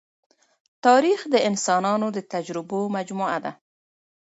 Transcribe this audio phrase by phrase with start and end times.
[0.85, 3.51] تاریخ د انسانانو د تجربو مجموعه ده.